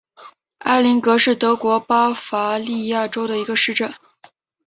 [0.65, 3.93] 埃林格是德国巴伐利亚州的一个市镇。